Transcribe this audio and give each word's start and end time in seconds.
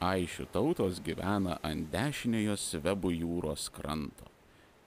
Aišių 0.00 0.46
tautos 0.48 0.96
gyvena 1.04 1.58
ant 1.60 1.90
dešiniojo 1.92 2.54
Svebų 2.56 3.10
jūros 3.12 3.66
kranto. 3.68 4.24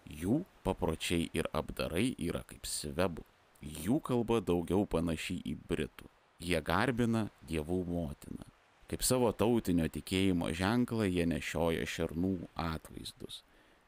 Jų 0.10 0.40
papročiai 0.66 1.28
ir 1.38 1.46
apdarai 1.54 2.16
yra 2.18 2.42
kaip 2.50 2.66
Svebų. 2.66 3.22
Jų 3.62 4.00
kalba 4.02 4.40
daugiau 4.42 4.88
panaši 4.90 5.36
į 5.46 5.54
Britų. 5.70 6.10
Jie 6.42 6.58
garbina 6.66 7.28
dievų 7.46 7.78
motiną. 7.92 8.48
Kaip 8.90 9.06
savo 9.06 9.30
tautinio 9.38 9.86
tikėjimo 9.86 10.50
ženklą 10.50 11.06
jie 11.06 11.28
nešioja 11.30 11.86
šernų 11.86 12.34
atvaizdus. 12.58 13.44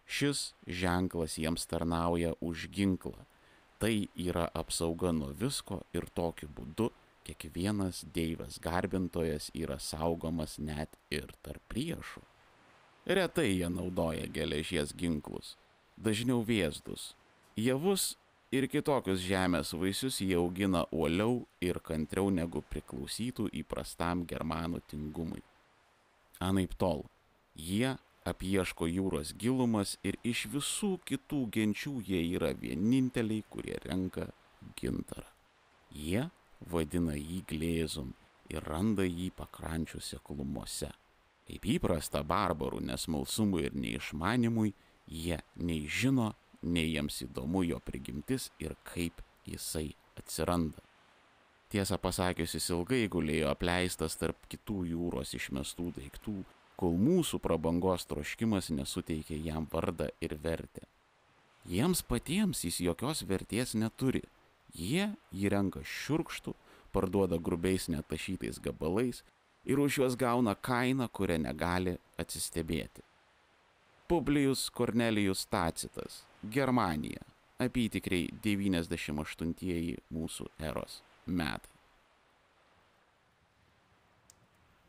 Šis 0.05 0.51
ženklas 0.69 1.39
jiems 1.41 1.65
tarnauja 1.65 2.35
už 2.37 2.67
ginklą. 2.69 3.25
Tai 3.81 3.95
yra 4.13 4.45
apsauga 4.53 5.09
nuo 5.09 5.33
visko 5.33 5.81
ir 5.89 6.05
tokiu 6.13 6.53
būdu 6.53 6.91
kiekvienas 7.25 8.03
deivas 8.15 8.59
garbintojas 8.61 9.49
yra 9.57 9.79
saugomas 9.81 10.57
net 10.59 10.95
ir 11.09 11.33
tarp 11.45 11.63
priešų. 11.73 12.21
Retai 13.05 13.51
jie 13.51 13.69
naudoja 13.69 14.25
geležies 14.33 14.93
ginklus, 14.97 15.55
dažniau 15.97 16.41
vėzdus. 16.45 17.13
Javus 17.55 18.15
ir 18.51 18.67
kitokius 18.71 19.21
žemės 19.25 19.73
vaisius 19.77 20.21
jie 20.21 20.37
augina 20.39 20.85
uoliau 20.91 21.43
ir 21.61 21.79
kantriau 21.85 22.31
negu 22.33 22.63
priklausytų 22.71 23.49
įprastam 23.61 24.25
germanų 24.29 24.81
tingumui. 24.89 25.43
Anaip 26.41 26.73
tol, 26.81 27.05
jie 27.55 27.95
apieško 28.25 28.89
jūros 28.89 29.35
gilumas 29.37 29.95
ir 30.03 30.17
iš 30.25 30.47
visų 30.51 30.95
kitų 31.05 31.43
genčių 31.53 31.99
jie 32.07 32.23
yra 32.35 32.51
vieninteliai, 32.57 33.45
kurie 33.49 33.77
renka 33.85 34.31
gintarą. 34.79 35.29
Jie 35.93 36.25
vadina 36.59 37.15
jį 37.15 37.41
glėzum 37.49 38.13
ir 38.49 38.63
randa 38.63 39.05
jį 39.05 39.31
pakrančių 39.37 40.01
seklumuose. 40.01 40.91
Kaip 41.45 41.67
įprasta 41.75 42.23
barbarų 42.25 42.81
nesmalsumui 42.87 43.67
ir 43.67 43.77
neišmanimui, 43.77 44.73
jie 45.05 45.37
nei 45.55 45.85
žino, 45.85 46.33
nei 46.61 46.89
jiems 46.95 47.21
įdomu 47.27 47.61
jo 47.65 47.79
prigimtis 47.85 48.49
ir 48.59 48.73
kaip 48.87 49.21
jisai 49.45 49.91
atsiranda. 50.17 50.81
Tiesą 51.69 51.97
pasakius, 52.01 52.55
jis 52.57 52.69
ilgai 52.73 53.05
gulėjo 53.11 53.49
apleistas 53.51 54.17
tarp 54.17 54.47
kitų 54.49 54.85
jūros 54.91 55.33
išmestų 55.37 55.91
daiktų, 55.97 56.35
kol 56.79 56.97
mūsų 56.99 57.39
prabangos 57.43 58.05
troškimas 58.09 58.69
nesuteikė 58.73 59.37
jam 59.43 59.67
vardą 59.71 60.09
ir 60.21 60.37
vertę. 60.41 60.85
Jiems 61.65 62.03
patiems 62.05 62.61
jis 62.67 62.79
jokios 62.85 63.23
vertės 63.25 63.73
neturi, 63.73 64.21
Jie 64.75 65.07
jį 65.31 65.49
renka 65.53 65.81
šiurkštų, 65.87 66.53
parduoda 66.91 67.39
grubiais 67.39 67.87
netašytais 67.91 68.59
gabalais 68.59 69.21
ir 69.65 69.79
už 69.79 69.99
juos 69.99 70.17
gauna 70.19 70.55
kainą, 70.55 71.07
kurią 71.07 71.39
negali 71.47 71.95
atsistebėti. 72.19 73.03
Publijus 74.07 74.69
Kornelijus 74.69 75.45
Tacitas, 75.49 76.23
Germanija, 76.43 77.23
apytikriai 77.59 78.27
98 78.43 79.95
mūsų 80.13 80.51
eros 80.59 81.01
metai. 81.25 81.74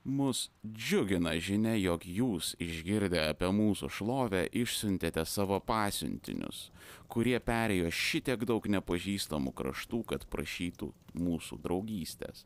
Mus 0.07 0.51
džiugina 0.63 1.33
žinia, 1.43 1.73
jog 1.75 2.05
jūs 2.07 2.53
išgirdę 2.63 3.25
apie 3.27 3.49
mūsų 3.51 3.89
šlovę 3.91 4.45
išsiuntėte 4.55 5.25
savo 5.27 5.57
pasiuntinius, 5.59 6.69
kurie 7.11 7.41
perėjo 7.43 7.89
šitiek 7.91 8.45
daug 8.47 8.69
nepažįstamų 8.71 9.51
kraštų, 9.59 10.05
kad 10.13 10.27
prašytų 10.31 10.93
mūsų 11.19 11.59
draugystės. 11.65 12.45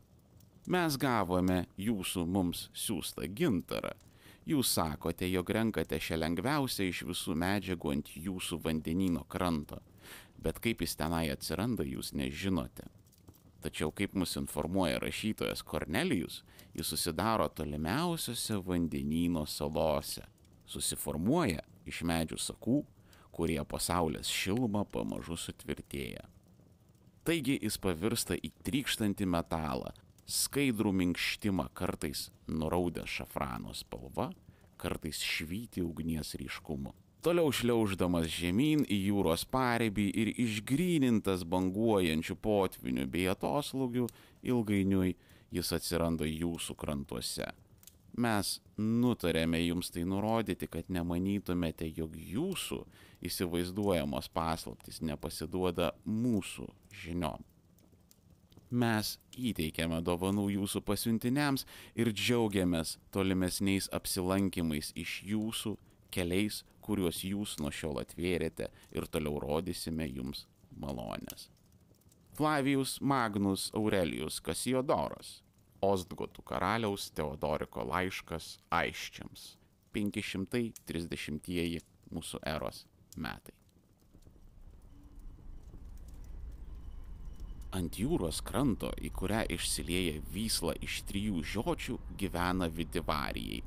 Mes 0.73 0.97
gavome 0.97 1.67
jūsų 1.77 2.23
mums 2.25 2.63
siūstą 2.73 3.29
gintarą. 3.29 3.93
Jūs 4.49 4.71
sakote, 4.79 5.29
jog 5.29 5.53
renkate 5.53 5.99
šią 6.01 6.17
lengviausią 6.17 6.87
iš 6.89 7.03
visų 7.11 7.35
medžiagų 7.45 7.93
ant 7.93 8.09
jūsų 8.17 8.57
vandenino 8.65 9.21
kranto, 9.29 9.83
bet 10.41 10.57
kaip 10.65 10.81
jis 10.81 10.97
tenai 10.97 11.27
atsiranda, 11.29 11.85
jūs 11.85 12.15
nežinote. 12.17 12.89
Tačiau, 13.61 13.91
kaip 13.93 14.15
mus 14.17 14.33
informuoja 14.39 14.97
rašytojas 15.01 15.61
Kornelijus, 15.61 16.41
jis 16.73 16.87
susidaro 16.87 17.47
tolimiausiose 17.49 18.57
vandenyno 18.65 19.45
salose. 19.45 20.23
Susiformuoja 20.65 21.61
iš 21.85 22.01
medžių 22.07 22.39
sakų, 22.41 22.79
kurie 23.31 23.59
po 23.65 23.79
saulės 23.79 24.31
šilumą 24.31 24.85
pamažu 24.89 25.37
sutvirtėja. 25.37 26.25
Taigi 27.21 27.59
jis 27.61 27.77
pavirsta 27.77 28.33
į 28.33 28.49
trykštantį 28.65 29.27
metalą, 29.29 29.91
skaidrų 30.25 30.93
minkštimą 31.03 31.67
kartais 31.77 32.29
nuraudę 32.49 33.05
šafrano 33.05 33.75
spalva, 33.77 34.31
kartais 34.81 35.21
švyti 35.21 35.83
ugnies 35.85 36.33
ryškumu. 36.41 36.95
Toliau 37.21 37.51
šliauždamas 37.53 38.25
žemyn 38.33 38.81
į 38.89 38.97
jūros 39.11 39.43
paribį 39.45 40.07
ir 40.17 40.29
išgrynintas 40.41 41.43
banguojančių 41.45 42.35
potvinių 42.41 43.05
bei 43.13 43.27
atoslūgių, 43.29 44.07
ilgainiui 44.49 45.13
jis 45.53 45.69
atsiranda 45.77 46.25
jūsų 46.25 46.75
krantuose. 46.81 47.45
Mes 48.17 48.55
nutarėme 48.81 49.61
jums 49.61 49.93
tai 49.93 50.01
nurodyti, 50.03 50.65
kad 50.67 50.89
nemanytumėte, 50.89 51.85
jog 51.93 52.17
jūsų 52.17 52.81
įsivaizduojamos 53.29 54.31
paslaptis 54.33 54.99
nepasiduoda 55.05 55.91
mūsų 56.09 56.65
žiniom. 57.03 57.45
Mes 58.71 59.13
įteikėme 59.35 60.01
dovanų 60.01 60.47
jūsų 60.55 60.81
pasiuntiniams 60.87 61.67
ir 61.93 62.09
džiaugiamės 62.15 62.97
tolimesniais 63.13 63.91
apsilankimais 63.93 64.93
iš 64.95 65.19
jūsų 65.27 65.77
keliais, 66.11 66.63
kuriuos 66.91 67.23
jūs 67.23 67.55
nuo 67.63 67.71
šiol 67.71 68.01
atvėrėte 68.03 68.67
ir 68.91 69.07
toliau 69.07 69.39
rodysime 69.39 70.09
jums 70.11 70.43
malonės. 70.75 71.47
Flavijus 72.35 72.97
Magnus 73.01 73.69
Aurelijus 73.75 74.41
Kasijodoras, 74.43 75.39
Ostgotų 75.81 76.43
karaliaus 76.45 77.07
Teodoriko 77.15 77.85
laiškas 77.87 78.57
aiščiams, 78.75 79.55
530 79.95 81.81
mūsų 82.11 82.43
eros 82.53 82.85
metai. 83.15 83.55
Ant 87.71 87.95
jūros 87.95 88.41
kranto, 88.43 88.91
į 88.99 89.09
kurią 89.15 89.45
išsilieja 89.55 90.19
vysla 90.33 90.73
iš 90.83 91.01
trijų 91.07 91.39
žiočių, 91.53 91.95
gyvena 92.19 92.67
vidivarijai, 92.67 93.61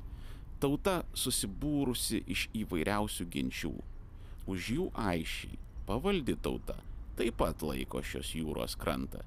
Tauta 0.59 1.03
susibūrusi 1.13 2.23
iš 2.31 2.47
įvairiausių 2.55 3.29
genčių. 3.31 3.75
Už 4.47 4.69
jų 4.77 4.89
aišiai 4.95 5.57
pavaldi 5.85 6.35
tauta 6.41 6.77
taip 7.15 7.37
pat 7.39 7.63
laiko 7.63 8.01
šios 8.03 8.33
jūros 8.35 8.75
krantą. 8.79 9.23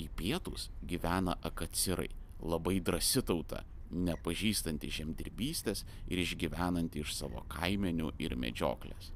Į 0.00 0.08
pietus 0.18 0.68
gyvena 0.88 1.36
akacirai, 1.48 2.10
labai 2.42 2.78
drasi 2.84 3.22
tauta, 3.24 3.62
nepažįstanti 3.92 4.90
žemdirbystės 4.92 5.84
ir 6.10 6.22
išgyvenanti 6.22 7.02
iš 7.04 7.14
savo 7.16 7.44
kaimenių 7.52 8.12
ir 8.22 8.36
medžioklės. 8.40 9.12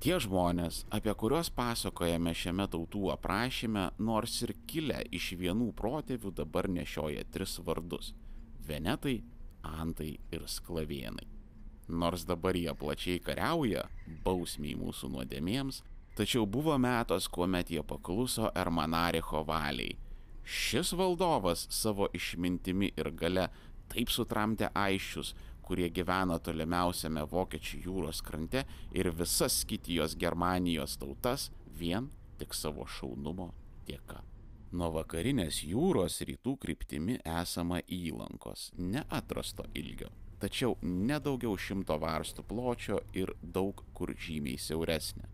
Tie 0.00 0.18
žmonės, 0.20 0.82
apie 0.92 1.12
kuriuos 1.16 1.48
pasakojame 1.56 2.34
šiame 2.36 2.66
tautų 2.72 3.08
aprašyme, 3.14 3.88
nors 3.98 4.42
ir 4.44 4.52
kilę 4.68 5.00
iš 5.16 5.32
vienų 5.40 5.70
protėvių 5.78 6.34
dabar 6.42 6.68
nešioja 6.68 7.24
tris 7.32 7.56
vardus- 7.64 8.12
Venetai, 8.68 9.22
antai 9.66 10.16
ir 10.32 10.46
sklavienai. 10.46 11.26
Nors 11.88 12.24
dabar 12.26 12.56
jie 12.58 12.72
plačiai 12.74 13.20
kariauja, 13.22 13.84
bausmiai 14.24 14.74
mūsų 14.78 15.10
nuodėmėms, 15.14 15.82
tačiau 16.18 16.46
buvo 16.46 16.74
metas, 16.78 17.28
kuomet 17.28 17.70
jie 17.70 17.82
pakluso 17.86 18.50
Ermanaricho 18.54 19.44
valiai. 19.46 19.94
Šis 20.46 20.92
valdovas 20.98 21.66
savo 21.70 22.08
išmintimi 22.14 22.92
ir 22.96 23.10
gale 23.18 23.48
taip 23.90 24.10
sutramdė 24.14 24.70
aiščius, 24.74 25.34
kurie 25.66 25.88
gyvena 25.90 26.38
tolimiausiame 26.38 27.24
Vokiečių 27.30 27.82
jūros 27.88 28.22
krante 28.22 28.62
ir 28.94 29.10
visas 29.10 29.60
Skitijos 29.64 30.14
Germanijos 30.18 30.94
tautas 31.02 31.50
vien 31.80 32.10
tik 32.38 32.54
savo 32.54 32.86
šaunumo 32.86 33.52
dėka. 33.88 34.22
Nuo 34.74 34.88
vakarinės 34.96 35.60
jūros 35.62 36.18
rytų 36.26 36.56
kryptimi 36.58 37.20
esama 37.22 37.78
įlankos, 37.86 38.72
neatrasto 38.78 39.62
ilgio, 39.78 40.10
tačiau 40.42 40.74
nedaugiau 40.82 41.54
šimto 41.54 41.94
varstų 42.02 42.42
pločio 42.50 42.98
ir 43.14 43.30
daug 43.40 43.84
kur 43.94 44.10
žymiai 44.18 44.58
siauresnė. 44.58 45.30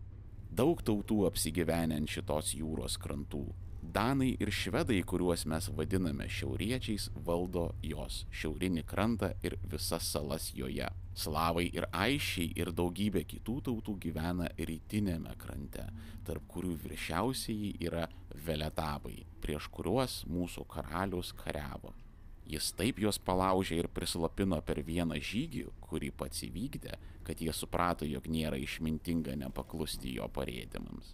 Daug 0.53 0.83
tautų 0.85 1.23
apsigyvenę 1.31 1.97
ant 1.97 2.13
šitos 2.13 2.53
jūros 2.53 2.99
krantų. 3.01 3.47
Danai 3.93 4.31
ir 4.41 4.49
švedai, 4.49 5.03
kuriuos 5.05 5.43
mes 5.45 5.67
vadiname 5.77 6.25
šiauriečiais, 6.25 7.11
valdo 7.27 7.67
jos 7.85 8.23
šiaurinį 8.33 8.81
krantą 8.89 9.29
ir 9.45 9.53
visas 9.69 10.07
salas 10.15 10.47
joje. 10.57 10.87
Slavai 11.13 11.67
ir 11.67 11.85
aišiai 11.93 12.55
ir 12.57 12.71
daugybė 12.73 13.21
kitų 13.29 13.59
tautų 13.67 13.93
gyvena 14.07 14.49
rytinėme 14.57 15.35
krante, 15.43 15.85
tarp 16.25 16.47
kurių 16.49 16.73
viršiausiai 16.87 17.75
yra 17.85 18.07
veletabai, 18.47 19.19
prieš 19.45 19.69
kuriuos 19.75 20.23
mūsų 20.25 20.65
karalius 20.73 21.29
kariavo. 21.43 21.93
Jis 22.49 22.73
taip 22.73 22.97
juos 23.03 23.21
palaužė 23.21 23.77
ir 23.83 23.93
prislopino 23.93 24.57
per 24.65 24.81
vieną 24.81 25.21
žygį, 25.21 25.67
kurį 25.85 26.09
pats 26.17 26.41
įvykdė, 26.49 26.97
kad 27.29 27.45
jie 27.45 27.53
suprato, 27.53 28.09
jog 28.09 28.25
nėra 28.25 28.57
išmintinga 28.57 29.37
nepaklusti 29.45 30.17
jo 30.17 30.25
parėdimams. 30.33 31.13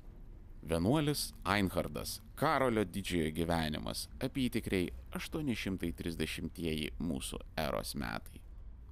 Vienuolis 0.61 1.33
Einhardas 1.45 2.19
Karolio 2.35 2.83
didžiojo 2.83 3.31
gyvenimas 3.31 4.07
apytikriai 4.23 4.89
830-ieji 5.15 6.89
mūsų 6.99 7.39
eros 7.63 7.95
metai. 7.95 8.41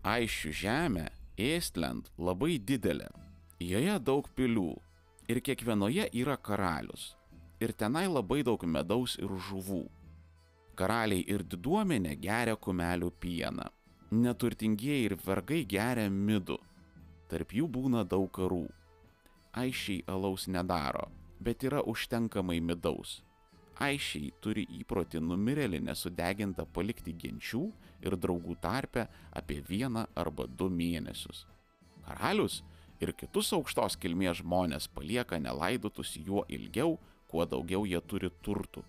Aišių 0.07 0.51
žemė, 0.61 1.05
Eastland 1.37 2.07
labai 2.17 2.57
didelė, 2.59 3.09
joje 3.59 3.97
daug 3.99 4.29
pilių 4.35 4.71
ir 5.27 5.41
kiekvienoje 5.43 6.07
yra 6.23 6.37
karalius. 6.37 7.17
Ir 7.59 7.73
tenai 7.73 8.07
labai 8.07 8.43
daug 8.47 8.63
medaus 8.63 9.17
ir 9.19 9.31
žuvų. 9.49 9.83
Karaliai 10.79 11.25
ir 11.27 11.43
diduomenė 11.43 12.15
geria 12.21 12.55
kumelių 12.55 13.11
pieną. 13.19 13.67
Neturtingieji 14.11 15.11
ir 15.11 15.17
vergai 15.25 15.63
geria 15.65 16.07
midų. 16.07 16.59
Tarp 17.27 17.51
jų 17.51 17.67
būna 17.67 18.03
daug 18.07 18.31
karų. 18.31 18.65
Aišiai 19.57 20.03
alaus 20.07 20.45
nedaro, 20.47 21.07
bet 21.39 21.63
yra 21.63 21.81
užtenkamai 21.85 22.59
midaus. 22.61 23.21
Aišiai 23.77 24.31
turi 24.41 24.63
įprotį 24.79 25.21
numirėlį 25.21 25.83
nesudegintą 25.85 26.65
palikti 26.73 27.13
genčių 27.13 27.61
ir 28.01 28.15
draugų 28.17 28.55
tarpe 28.61 29.05
apie 29.37 29.59
vieną 29.67 30.07
arba 30.17 30.47
du 30.47 30.69
mėnesius. 30.73 31.45
Karalius 32.07 32.63
ir 32.99 33.13
kitus 33.13 33.51
aukštos 33.53 33.99
kilmės 34.01 34.41
žmonės 34.41 34.89
palieka 34.89 35.37
nelaidotus 35.37 36.15
juo 36.17 36.43
ilgiau, 36.49 36.97
kuo 37.29 37.45
daugiau 37.45 37.85
jie 37.85 38.01
turi 38.01 38.31
turtų. 38.41 38.81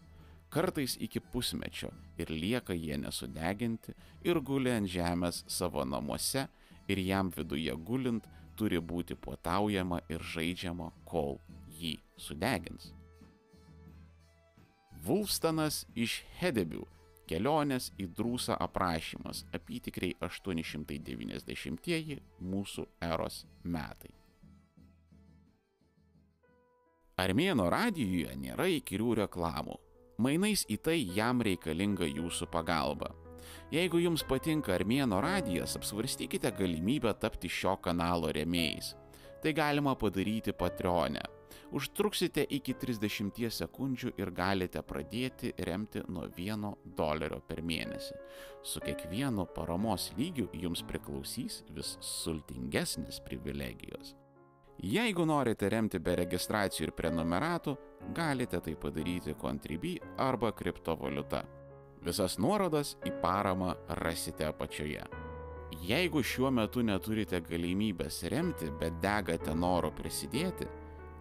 Kartais 0.49 0.97
iki 1.05 1.21
pusmečio 1.21 1.91
ir 2.17 2.31
lieka 2.33 2.73
jie 2.73 2.97
nesudeginti 2.97 3.93
ir 4.25 4.41
guli 4.41 4.73
ant 4.73 4.89
žemės 4.89 5.43
savo 5.53 5.85
namuose 5.85 6.47
ir 6.89 7.03
jam 7.05 7.29
viduje 7.35 7.75
gulint 7.85 8.25
turi 8.57 8.81
būti 8.81 9.15
puotaujama 9.15 10.01
ir 10.09 10.25
žaidžiama, 10.25 10.89
kol 11.05 11.37
sudegins. 12.19 12.93
Vulfstanas 15.07 15.87
iš 15.95 16.23
Hedebių 16.41 16.85
kelionės 17.29 17.93
į 18.01 18.09
drūsą 18.17 18.57
aprašymas 18.65 19.45
apytikriai 19.57 20.17
890-ieji 20.25 22.17
mūsų 22.41 22.87
eros 23.05 23.45
metai. 23.63 24.13
Armėno 27.19 27.67
radijoje 27.71 28.37
nėra 28.39 28.67
įkyrių 28.79 29.15
reklamų. 29.25 29.77
Mainais 30.23 30.65
į 30.71 30.77
tai 30.83 30.99
jam 31.15 31.43
reikalinga 31.43 32.07
jūsų 32.07 32.47
pagalba. 32.51 33.11
Jeigu 33.75 33.99
jums 34.03 34.23
patinka 34.27 34.73
Armėno 34.75 35.21
radijas, 35.23 35.77
apsvarstykite 35.79 36.51
galimybę 36.59 37.13
tapti 37.21 37.49
šio 37.51 37.77
kanalo 37.83 38.31
remėjais. 38.35 38.95
Tai 39.43 39.53
galima 39.55 39.95
padaryti 39.99 40.53
Patreonė. 40.57 41.38
Užtruksite 41.73 42.45
iki 42.59 42.75
30 42.75 43.51
sekundžių 43.59 44.15
ir 44.21 44.31
galite 44.37 44.83
pradėti 44.83 45.53
remti 45.69 46.03
nuo 46.09 46.29
1 46.29 46.71
dolerio 46.97 47.41
per 47.49 47.63
mėnesį. 47.63 48.17
Su 48.63 48.81
kiekvienu 48.85 49.47
paramos 49.57 50.13
lygiu 50.19 50.49
jums 50.53 50.83
priklausys 50.89 51.63
vis 51.75 51.97
sultingesnės 52.05 53.21
privilegijos. 53.27 54.15
Jeigu 54.79 55.25
norite 55.27 55.69
remti 55.69 55.99
be 55.99 56.15
registracijų 56.21 56.87
ir 56.87 56.93
prenumeratų, 56.95 57.73
galite 58.15 58.61
tai 58.63 58.77
padaryti 58.79 59.35
Contribui 59.35 59.97
arba 60.23 60.53
kriptovaliuta. 60.55 61.43
Visas 62.07 62.39
nuorodas 62.39 62.95
į 63.03 63.11
paramą 63.23 63.73
rasite 63.99 64.47
apačioje. 64.47 65.03
Jeigu 65.83 66.23
šiuo 66.23 66.53
metu 66.55 66.83
neturite 66.87 67.41
galimybės 67.43 68.23
remti, 68.31 68.71
bet 68.81 69.01
degate 69.03 69.55
noro 69.55 69.91
prisidėti, 69.95 70.69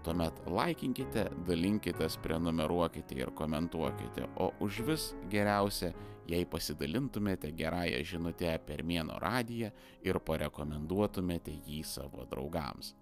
tuomet 0.07 0.37
laikinkite, 0.47 1.25
dalinkitės, 1.47 2.15
prenumeruokite 2.23 3.17
ir 3.17 3.31
komentuokite, 3.35 4.29
o 4.39 4.53
už 4.63 4.79
vis 4.87 5.07
geriausia, 5.27 5.91
jei 6.31 6.47
pasidalintumėte 6.47 7.51
gerąją 7.55 7.99
žinutę 8.07 8.53
per 8.63 8.85
Mėno 8.87 9.17
radiją 9.19 9.73
ir 10.07 10.21
parekomenduotumėte 10.23 11.51
jį 11.67 11.81
savo 11.83 12.23
draugams. 12.31 12.93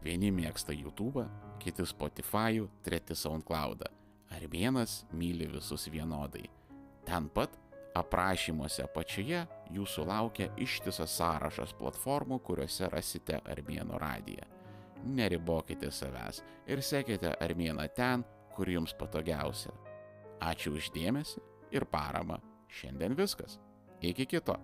Vieni 0.00 0.32
mėgsta 0.32 0.72
YouTube, 0.72 1.26
kiti 1.60 1.84
Spotify, 1.84 2.62
treti 2.86 3.16
SoundCloud. 3.18 3.84
Armėnas 4.32 5.02
myli 5.12 5.48
visus 5.52 5.88
vienodai. 5.92 6.46
Ten 7.04 7.28
pat 7.28 7.56
aprašymuose 7.98 8.84
apačioje 8.86 9.44
jūsų 9.74 10.04
laukia 10.08 10.52
ištisas 10.56 11.16
sąrašas 11.20 11.76
platformų, 11.76 12.40
kuriuose 12.40 12.88
rasite 12.92 13.42
Armėno 13.44 14.00
radiją. 14.00 14.57
Neribokite 15.04 15.90
savęs 15.94 16.42
ir 16.66 16.82
sekite 16.82 17.34
Armėną 17.40 17.86
ten, 17.94 18.24
kur 18.56 18.68
jums 18.70 18.94
patogiausia. 18.98 19.72
Ačiū 20.42 20.74
uždėmesi 20.78 21.40
ir 21.74 21.86
parama. 21.86 22.38
Šiandien 22.68 23.16
viskas. 23.16 23.58
Iki 24.04 24.26
kito. 24.26 24.58